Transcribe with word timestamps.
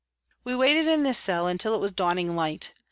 We 0.43 0.55
waited 0.55 0.87
in 0.87 1.03
this 1.03 1.19
cell 1.19 1.45
until 1.45 1.75
it 1.75 1.79
was 1.79 1.91
dawning 1.91 2.35
light. 2.35 2.73